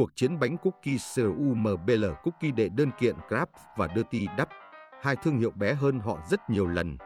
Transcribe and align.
cuộc 0.00 0.16
chiến 0.16 0.38
bánh 0.40 0.56
cookie 0.56 0.96
CUMBL 1.16 2.04
cookie 2.22 2.50
đệ 2.50 2.68
đơn 2.68 2.90
kiện 2.98 3.16
Grab 3.28 3.48
và 3.76 3.88
Dirty 3.96 4.26
Dub, 4.38 4.48
hai 5.02 5.16
thương 5.16 5.38
hiệu 5.38 5.50
bé 5.50 5.74
hơn 5.74 6.00
họ 6.00 6.18
rất 6.30 6.50
nhiều 6.50 6.66
lần. 6.66 6.96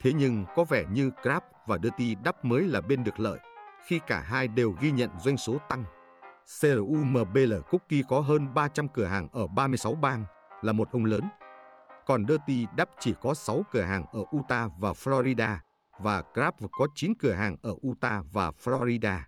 Thế 0.00 0.12
nhưng 0.12 0.44
có 0.56 0.64
vẻ 0.64 0.84
như 0.90 1.10
Grab 1.22 1.42
và 1.66 1.78
Dirty 1.82 2.16
Dub 2.24 2.34
mới 2.42 2.62
là 2.62 2.80
bên 2.80 3.04
được 3.04 3.20
lợi, 3.20 3.38
khi 3.86 4.00
cả 4.06 4.20
hai 4.20 4.48
đều 4.48 4.74
ghi 4.80 4.90
nhận 4.90 5.10
doanh 5.20 5.36
số 5.36 5.58
tăng. 5.68 5.84
CUMBL 6.62 7.54
Cookie 7.70 8.02
có 8.08 8.20
hơn 8.20 8.54
300 8.54 8.88
cửa 8.88 9.06
hàng 9.06 9.28
ở 9.32 9.46
36 9.46 9.94
bang, 9.94 10.24
là 10.62 10.72
một 10.72 10.88
ông 10.92 11.04
lớn. 11.04 11.22
Còn 12.06 12.26
Dirty 12.28 12.66
Dub 12.78 12.88
chỉ 13.00 13.14
có 13.22 13.34
6 13.34 13.62
cửa 13.72 13.82
hàng 13.82 14.04
ở 14.12 14.20
Utah 14.36 14.70
và 14.78 14.92
Florida, 14.92 15.56
và 16.00 16.22
Grab 16.34 16.54
có 16.72 16.86
9 16.94 17.12
cửa 17.18 17.32
hàng 17.32 17.56
ở 17.62 17.74
Utah 17.88 18.24
và 18.32 18.50
Florida. 18.64 19.18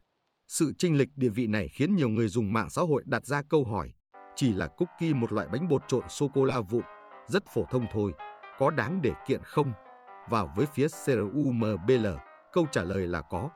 Sự 0.49 0.73
chênh 0.79 0.99
lệch 0.99 1.09
địa 1.17 1.29
vị 1.29 1.47
này 1.47 1.69
khiến 1.69 1.97
nhiều 1.97 2.09
người 2.09 2.29
dùng 2.29 2.53
mạng 2.53 2.71
xã 2.71 2.83
hội 2.83 3.03
đặt 3.07 3.27
ra 3.27 3.43
câu 3.43 3.65
hỏi, 3.65 3.93
chỉ 4.37 4.53
là 4.53 4.67
cookie 4.67 5.13
một 5.13 5.33
loại 5.33 5.49
bánh 5.53 5.69
bột 5.69 5.83
trộn 5.89 6.05
sô-cô-la 6.09 6.61
vụn, 6.61 6.83
rất 7.27 7.43
phổ 7.55 7.65
thông 7.71 7.87
thôi, 7.93 8.13
có 8.59 8.71
đáng 8.71 9.03
để 9.03 9.13
kiện 9.27 9.41
không? 9.45 9.73
Và 10.31 10.45
với 10.57 10.67
phía 10.75 10.87
CRUMBL, 10.89 12.07
câu 12.53 12.67
trả 12.73 12.83
lời 12.83 13.07
là 13.07 13.21
có. 13.21 13.51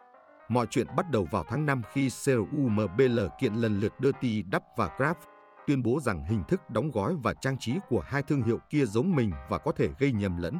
Mọi 0.48 0.66
chuyện 0.70 0.86
bắt 0.96 1.10
đầu 1.10 1.28
vào 1.30 1.44
tháng 1.48 1.66
5 1.66 1.82
khi 1.92 2.08
CRUMBL 2.08 3.20
kiện 3.40 3.54
lần 3.54 3.80
lượt 3.80 3.92
Dirty 4.00 4.44
Duck 4.52 4.64
và 4.76 4.90
Grab, 4.98 5.16
tuyên 5.66 5.82
bố 5.82 6.00
rằng 6.00 6.24
hình 6.24 6.42
thức 6.48 6.70
đóng 6.70 6.90
gói 6.90 7.14
và 7.22 7.34
trang 7.34 7.58
trí 7.58 7.74
của 7.88 8.00
hai 8.00 8.22
thương 8.22 8.42
hiệu 8.42 8.58
kia 8.70 8.84
giống 8.84 9.16
mình 9.16 9.30
và 9.48 9.58
có 9.58 9.72
thể 9.72 9.88
gây 9.98 10.12
nhầm 10.12 10.36
lẫn. 10.36 10.58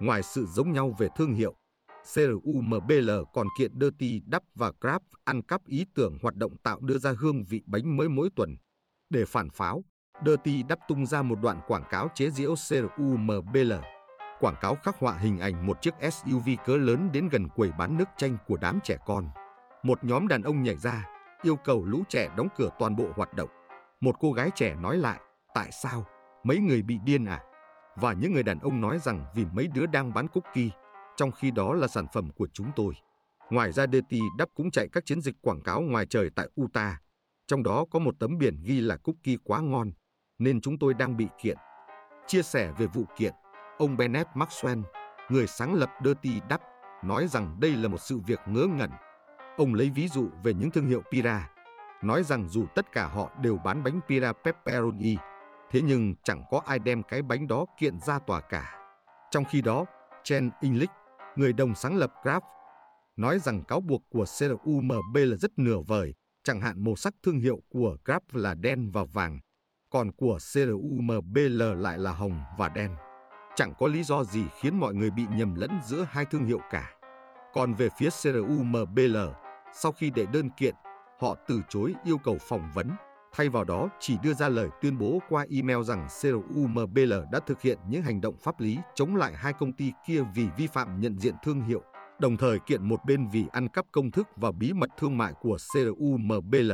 Ngoài 0.00 0.22
sự 0.22 0.46
giống 0.46 0.72
nhau 0.72 0.94
về 0.98 1.08
thương 1.16 1.34
hiệu, 1.34 1.54
CRUMBL 2.12 3.10
còn 3.34 3.46
kiện 3.58 3.72
Dirty 3.80 4.22
Duck 4.32 4.44
và 4.54 4.72
Grab 4.80 5.02
ăn 5.24 5.42
cắp 5.42 5.66
ý 5.66 5.86
tưởng 5.94 6.18
hoạt 6.22 6.36
động 6.36 6.56
tạo 6.62 6.80
đưa 6.80 6.98
ra 6.98 7.12
hương 7.18 7.44
vị 7.44 7.62
bánh 7.66 7.96
mới 7.96 8.08
mỗi 8.08 8.28
tuần. 8.36 8.56
Để 9.10 9.24
phản 9.24 9.50
pháo, 9.50 9.84
Dirty 10.26 10.64
Duck 10.68 10.82
tung 10.88 11.06
ra 11.06 11.22
một 11.22 11.38
đoạn 11.42 11.60
quảng 11.66 11.84
cáo 11.90 12.08
chế 12.14 12.30
giễu 12.30 12.54
CRUMBL. 12.54 13.72
Quảng 14.40 14.56
cáo 14.60 14.74
khắc 14.82 14.98
họa 14.98 15.18
hình 15.18 15.38
ảnh 15.38 15.66
một 15.66 15.82
chiếc 15.82 15.94
SUV 16.12 16.48
cỡ 16.64 16.76
lớn 16.76 17.08
đến 17.12 17.28
gần 17.28 17.48
quầy 17.48 17.72
bán 17.78 17.98
nước 17.98 18.08
chanh 18.16 18.36
của 18.46 18.56
đám 18.56 18.78
trẻ 18.84 18.96
con. 19.06 19.28
Một 19.82 20.04
nhóm 20.04 20.28
đàn 20.28 20.42
ông 20.42 20.62
nhảy 20.62 20.76
ra, 20.76 21.04
yêu 21.42 21.56
cầu 21.56 21.84
lũ 21.84 22.02
trẻ 22.08 22.28
đóng 22.36 22.48
cửa 22.56 22.68
toàn 22.78 22.96
bộ 22.96 23.06
hoạt 23.16 23.34
động. 23.34 23.48
Một 24.00 24.16
cô 24.20 24.32
gái 24.32 24.50
trẻ 24.54 24.74
nói 24.74 24.96
lại, 24.96 25.20
tại 25.54 25.70
sao? 25.82 26.04
Mấy 26.44 26.58
người 26.58 26.82
bị 26.82 26.98
điên 27.04 27.24
à? 27.24 27.42
Và 27.96 28.12
những 28.12 28.32
người 28.32 28.42
đàn 28.42 28.58
ông 28.58 28.80
nói 28.80 28.98
rằng 28.98 29.24
vì 29.34 29.44
mấy 29.52 29.68
đứa 29.74 29.86
đang 29.86 30.14
bán 30.14 30.28
cookie, 30.28 30.70
trong 31.16 31.32
khi 31.32 31.50
đó 31.50 31.74
là 31.74 31.88
sản 31.88 32.06
phẩm 32.12 32.30
của 32.30 32.48
chúng 32.52 32.70
tôi. 32.76 32.94
Ngoài 33.50 33.72
ra 33.72 33.86
DT 33.86 34.16
đắp 34.38 34.48
cũng 34.54 34.70
chạy 34.70 34.88
các 34.92 35.06
chiến 35.06 35.20
dịch 35.20 35.34
quảng 35.40 35.60
cáo 35.60 35.80
ngoài 35.80 36.06
trời 36.06 36.30
tại 36.36 36.48
Utah, 36.60 37.02
trong 37.46 37.62
đó 37.62 37.84
có 37.90 37.98
một 37.98 38.14
tấm 38.18 38.38
biển 38.38 38.56
ghi 38.64 38.80
là 38.80 38.96
cookie 38.96 39.36
quá 39.44 39.60
ngon, 39.60 39.90
nên 40.38 40.60
chúng 40.60 40.78
tôi 40.78 40.94
đang 40.94 41.16
bị 41.16 41.26
kiện. 41.42 41.56
Chia 42.26 42.42
sẻ 42.42 42.72
về 42.78 42.86
vụ 42.86 43.04
kiện, 43.16 43.34
ông 43.78 43.96
Bennett 43.96 44.28
Maxwell, 44.34 44.82
người 45.28 45.46
sáng 45.46 45.74
lập 45.74 45.90
Dirty 46.04 46.40
Đắp, 46.48 46.60
nói 47.04 47.28
rằng 47.28 47.56
đây 47.60 47.70
là 47.70 47.88
một 47.88 48.00
sự 48.00 48.18
việc 48.26 48.40
ngớ 48.46 48.66
ngẩn. 48.66 48.90
Ông 49.56 49.74
lấy 49.74 49.90
ví 49.90 50.08
dụ 50.08 50.28
về 50.42 50.54
những 50.54 50.70
thương 50.70 50.86
hiệu 50.86 51.02
Pira, 51.12 51.50
nói 52.02 52.22
rằng 52.22 52.48
dù 52.48 52.66
tất 52.74 52.92
cả 52.92 53.06
họ 53.06 53.30
đều 53.40 53.58
bán 53.64 53.84
bánh 53.84 54.00
Pira 54.08 54.32
Pepperoni, 54.32 55.16
thế 55.70 55.82
nhưng 55.82 56.14
chẳng 56.24 56.44
có 56.50 56.60
ai 56.66 56.78
đem 56.78 57.02
cái 57.02 57.22
bánh 57.22 57.48
đó 57.48 57.66
kiện 57.78 58.00
ra 58.00 58.18
tòa 58.18 58.40
cả. 58.40 58.78
Trong 59.30 59.44
khi 59.44 59.62
đó, 59.62 59.84
Chen 60.24 60.50
English, 60.60 60.92
người 61.36 61.52
đồng 61.52 61.74
sáng 61.74 61.96
lập 61.96 62.12
Grab, 62.22 62.42
nói 63.16 63.38
rằng 63.38 63.64
cáo 63.64 63.80
buộc 63.80 64.02
của 64.10 64.24
CRUMB 64.24 65.16
là 65.16 65.36
rất 65.36 65.58
nửa 65.58 65.78
vời, 65.86 66.14
chẳng 66.44 66.60
hạn 66.60 66.84
màu 66.84 66.96
sắc 66.96 67.14
thương 67.22 67.38
hiệu 67.38 67.60
của 67.68 67.96
Grab 68.04 68.22
là 68.32 68.54
đen 68.54 68.90
và 68.90 69.04
vàng, 69.04 69.40
còn 69.90 70.12
của 70.12 70.38
CRUMBL 70.52 71.62
lại 71.62 71.98
là 71.98 72.12
hồng 72.12 72.40
và 72.58 72.68
đen. 72.68 72.94
Chẳng 73.56 73.74
có 73.78 73.86
lý 73.86 74.02
do 74.02 74.24
gì 74.24 74.44
khiến 74.60 74.80
mọi 74.80 74.94
người 74.94 75.10
bị 75.10 75.22
nhầm 75.36 75.54
lẫn 75.54 75.70
giữa 75.86 76.06
hai 76.10 76.24
thương 76.24 76.44
hiệu 76.44 76.60
cả. 76.70 76.90
Còn 77.52 77.74
về 77.74 77.88
phía 77.98 78.08
CRUMBL, 78.10 79.16
sau 79.74 79.92
khi 79.92 80.10
đệ 80.10 80.26
đơn 80.32 80.50
kiện, 80.50 80.74
họ 81.20 81.36
từ 81.48 81.60
chối 81.68 81.94
yêu 82.04 82.18
cầu 82.18 82.38
phỏng 82.48 82.70
vấn, 82.74 82.90
thay 83.34 83.48
vào 83.48 83.64
đó 83.64 83.88
chỉ 84.00 84.16
đưa 84.22 84.34
ra 84.34 84.48
lời 84.48 84.68
tuyên 84.80 84.98
bố 84.98 85.18
qua 85.28 85.46
email 85.50 85.82
rằng 85.82 86.08
CRUMBL 86.20 87.12
đã 87.32 87.40
thực 87.46 87.62
hiện 87.62 87.78
những 87.88 88.02
hành 88.02 88.20
động 88.20 88.36
pháp 88.36 88.60
lý 88.60 88.78
chống 88.94 89.16
lại 89.16 89.32
hai 89.34 89.52
công 89.52 89.72
ty 89.72 89.92
kia 90.06 90.22
vì 90.34 90.46
vi 90.56 90.66
phạm 90.66 91.00
nhận 91.00 91.18
diện 91.18 91.34
thương 91.44 91.60
hiệu, 91.60 91.82
đồng 92.18 92.36
thời 92.36 92.58
kiện 92.58 92.88
một 92.88 93.00
bên 93.06 93.28
vì 93.32 93.44
ăn 93.52 93.68
cắp 93.68 93.84
công 93.92 94.10
thức 94.10 94.28
và 94.36 94.52
bí 94.52 94.72
mật 94.72 94.90
thương 94.98 95.18
mại 95.18 95.32
của 95.40 95.56
CRUMBL. 95.72 96.72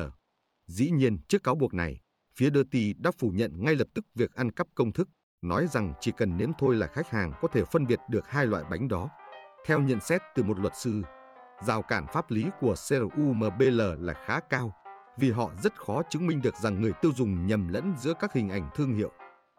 Dĩ 0.67 0.91
nhiên, 0.91 1.19
trước 1.29 1.43
cáo 1.43 1.55
buộc 1.55 1.75
này, 1.75 2.01
phía 2.37 2.51
Dirty 2.51 2.93
đã 2.93 3.11
phủ 3.19 3.29
nhận 3.29 3.65
ngay 3.65 3.75
lập 3.75 3.89
tức 3.95 4.05
việc 4.15 4.35
ăn 4.35 4.51
cắp 4.51 4.67
công 4.75 4.93
thức, 4.93 5.09
nói 5.43 5.67
rằng 5.67 5.95
chỉ 6.01 6.13
cần 6.17 6.37
nếm 6.37 6.51
thôi 6.59 6.75
là 6.75 6.87
khách 6.87 7.11
hàng 7.11 7.33
có 7.41 7.49
thể 7.49 7.65
phân 7.65 7.87
biệt 7.87 7.99
được 8.11 8.29
hai 8.29 8.47
loại 8.47 8.65
bánh 8.71 8.89
đó. 8.89 9.09
Theo 9.67 9.81
nhận 9.81 10.01
xét 10.01 10.23
từ 10.35 10.43
một 10.43 10.59
luật 10.59 10.77
sư, 10.77 11.03
rào 11.63 11.83
cản 11.83 12.07
pháp 12.13 12.31
lý 12.31 12.47
của 12.61 12.75
CRUMBL 12.89 13.81
là 13.99 14.15
khá 14.27 14.41
cao 14.41 14.80
vì 15.21 15.31
họ 15.31 15.51
rất 15.63 15.81
khó 15.81 16.03
chứng 16.11 16.27
minh 16.27 16.43
được 16.43 16.57
rằng 16.57 16.81
người 16.81 16.93
tiêu 17.03 17.13
dùng 17.17 17.47
nhầm 17.47 17.69
lẫn 17.69 17.95
giữa 17.99 18.13
các 18.21 18.33
hình 18.33 18.49
ảnh 18.49 18.71
thương 18.75 18.95
hiệu. 18.95 19.13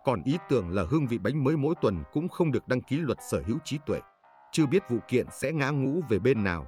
Còn 0.05 0.23
ý 0.23 0.37
tưởng 0.49 0.69
là 0.69 0.83
hương 0.89 1.07
vị 1.07 1.17
bánh 1.17 1.43
mới 1.43 1.57
mỗi 1.57 1.75
tuần 1.81 2.03
cũng 2.13 2.29
không 2.29 2.51
được 2.51 2.67
đăng 2.67 2.81
ký 2.81 2.97
luật 2.97 3.17
sở 3.29 3.43
hữu 3.47 3.57
trí 3.63 3.77
tuệ. 3.85 3.99
Chưa 4.51 4.65
biết 4.65 4.83
vụ 4.89 4.97
kiện 5.07 5.27
sẽ 5.31 5.51
ngã 5.51 5.69
ngũ 5.69 6.01
về 6.09 6.19
bên 6.19 6.43
nào. 6.43 6.67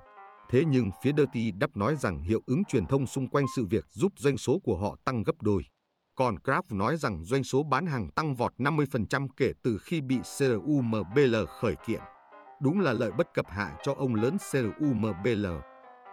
Thế 0.49 0.63
nhưng 0.67 0.89
phía 1.03 1.11
Dirty 1.17 1.51
đáp 1.51 1.77
nói 1.77 1.95
rằng 1.95 2.21
hiệu 2.21 2.41
ứng 2.45 2.63
truyền 2.63 2.85
thông 2.85 3.07
xung 3.07 3.27
quanh 3.27 3.45
sự 3.55 3.65
việc 3.69 3.85
giúp 3.89 4.13
doanh 4.15 4.37
số 4.37 4.59
của 4.63 4.77
họ 4.77 4.95
tăng 5.05 5.23
gấp 5.23 5.41
đôi. 5.41 5.63
Còn 6.15 6.35
Kraft 6.43 6.77
nói 6.77 6.97
rằng 6.97 7.23
doanh 7.23 7.43
số 7.43 7.63
bán 7.63 7.85
hàng 7.85 8.09
tăng 8.09 8.35
vọt 8.35 8.53
50% 8.57 9.27
kể 9.37 9.53
từ 9.63 9.77
khi 9.77 10.01
bị 10.01 10.19
CRUMBL 10.37 11.35
khởi 11.59 11.75
kiện. 11.87 12.01
Đúng 12.61 12.79
là 12.79 12.93
lợi 12.93 13.11
bất 13.11 13.33
cập 13.33 13.47
hại 13.49 13.71
cho 13.83 13.93
ông 13.93 14.15
lớn 14.15 14.37
CRUMBL. 14.51 15.45